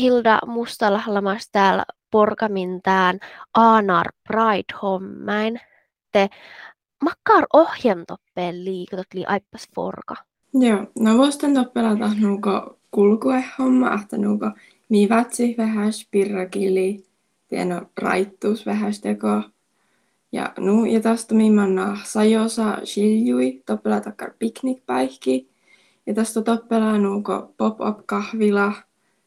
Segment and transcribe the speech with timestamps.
[0.00, 3.18] Hilda Mustalahlamas täällä porkamintään
[3.54, 5.60] Aanar Pride-hommain.
[6.12, 6.28] Te
[7.04, 10.14] makkar ohjantoppeen liikutot li aippas forka.
[10.54, 14.50] Joo, no vuosten toppelata nuuko kulkuehomma, että nuuko
[14.88, 17.06] mi vatsi vähäs pirrakili,
[17.48, 19.42] tieno raittuus vähäs teko.
[20.32, 25.50] Ja nu ja tästä manna sajosa shiljui, toppela takkar piknikpäihki.
[26.06, 28.72] Ja tästä toppela nuuko pop-up kahvila,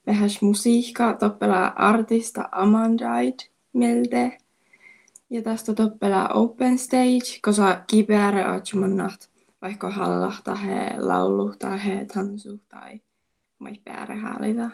[0.07, 4.37] vähäs musiikka, toppela artista Amandite melte.
[5.29, 8.43] Ja tästä toppela open stage, koska kipeäre
[8.87, 9.21] naht,
[9.61, 10.57] vaikka halla tai
[10.97, 11.79] laulu tai
[12.13, 13.01] tansu tai
[13.59, 13.81] mai
[14.21, 14.69] häälitä.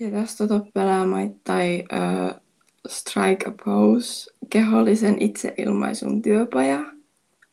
[0.00, 2.40] Ja tästä toppelaa maittai uh,
[2.88, 6.80] Strike a Pose, kehollisen itseilmaisun työpaja.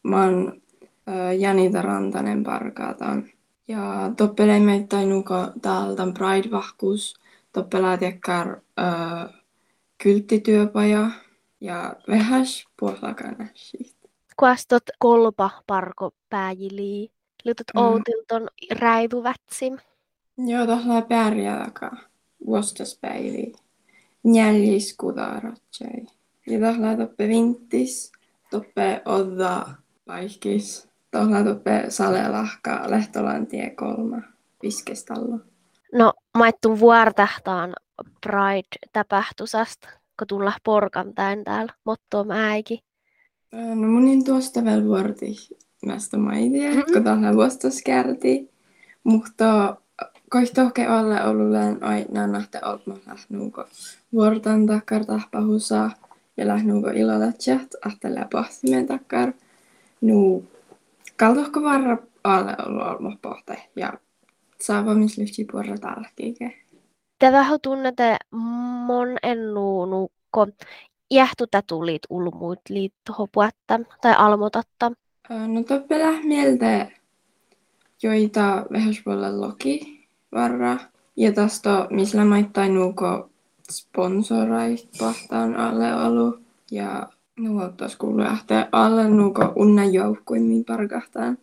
[0.04, 3.24] Mä oon uh, Janita Rantanen parkaataan.
[3.68, 7.16] Ja toppelei maittai nuko täältä Pride-vahkuus,
[7.54, 9.34] toppelaa tiekkar uh,
[9.98, 11.12] kylttityöpaja
[11.62, 13.48] ja vähäs puolakana
[14.40, 17.12] Kuastot kolpa parko pääjilii.
[17.46, 17.82] Lytut mm.
[17.82, 19.78] outilton räivuvätsim.
[20.38, 22.00] Joo, tuolla pärjätäkään.
[22.46, 23.58] Vuostaspäiviä.
[24.24, 26.06] Njällis kutaratsei.
[26.48, 28.12] Ja tuolla toppe vinttis,
[28.52, 29.66] toppe odda
[30.06, 30.87] paikis.
[31.12, 34.22] Tuolla toppe salelahka Lehtolan tie kolma.
[34.64, 35.40] Viskestallo.
[35.94, 37.74] No, maittun vuortahtaan
[38.26, 42.84] Pride-täpähtusasta, kun tulla porkantain täällä mottoon äiki.
[43.52, 45.36] No munin tuosta vielä vuorti
[45.86, 46.94] mästä maitia, mm-hmm.
[46.94, 48.52] kun tuolla vuostas kärti.
[49.04, 49.78] Mutta
[50.30, 53.66] Koihtohke alle olulleen aina nähtä olma lähnuuko
[54.14, 55.92] vuortan takkar tahpahusa
[56.38, 59.34] ja lähnuuko ilotatsat ahtelee pohtimen takkar.
[60.02, 60.44] Nu
[61.18, 63.94] kaltohko varra alle ollut pohte ja
[64.62, 66.66] saavamislyhti puolella tälkiike.
[67.20, 68.18] Tätä tunnete
[68.86, 70.48] mon ennuunukko
[71.12, 74.92] jähtutä tulit ulmuit liittohopuetta tai almotatta?
[75.30, 76.88] No toppelä mieltä
[78.04, 78.94] joita vähän
[79.42, 80.78] loki varra.
[81.16, 83.30] Ja tästä missä maittain nuuko
[83.72, 86.42] sponsorait pahtaan alle ollut.
[86.72, 91.38] Ja nuottas kuulu lähteä alle nuuko unna joukkuimmin parkahtaan.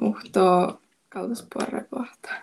[0.00, 0.74] Mutta
[1.08, 2.42] kautas puolella pahtaan.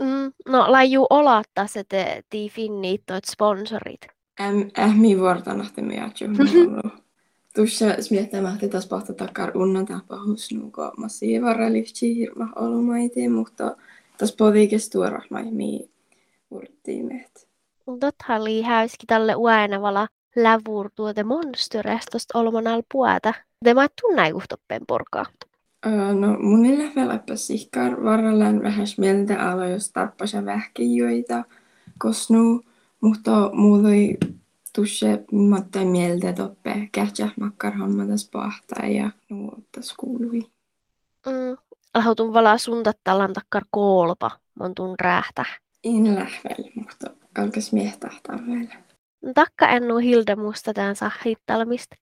[0.00, 4.00] Mm, no laju olatta se te tii finniit sponsorit.
[4.40, 6.28] Äm, ähmi vuortanahti miatju.
[7.54, 13.76] Tuossa smiettämähti taas pahta takar unna tapahus nuuko massiivara lyhtsi hirma olumaitiin, mutta
[14.38, 15.90] povikes tuorahmai mi
[16.50, 17.48] urttiimet.
[18.00, 23.34] Totta oli häyski tälle uäänävala lävur tuote monsterestosta olmanal puätä.
[23.64, 25.26] Te mä tunnai kuhtoppen porkaa.
[25.86, 31.44] Öö, no munille väläppä sihkar varrallaan vähäs mieltä alo, jos tappasa vähkijoita
[31.98, 32.62] kosnu,
[33.00, 34.16] mutta muutoi
[34.74, 40.42] tusse matta mieltä toppe kähtsä makkar hommatas pahtaa ja nuottas kuului.
[41.26, 41.56] Mm,
[41.94, 45.44] Alhautun vala suntattalan takkar koolpa, montun räähtä.
[45.84, 48.85] En lähvel, mutta alkas miehtahtaa vielä.
[49.34, 51.96] Takka ennu Hilde musta tämän sahittalmista.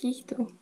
[0.00, 0.59] Kiitos.